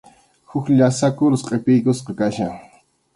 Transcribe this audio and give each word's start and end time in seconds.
Huk 0.51 0.65
llasa 0.77 1.07
kurus 1.17 1.43
qʼipiykusqa 1.47 2.11
kachkan. 2.19 2.53